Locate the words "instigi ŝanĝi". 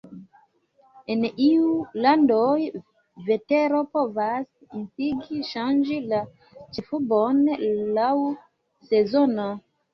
4.81-6.01